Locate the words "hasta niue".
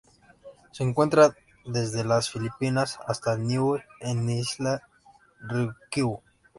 3.05-3.83